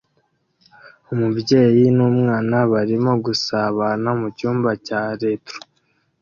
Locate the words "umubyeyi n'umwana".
1.13-2.57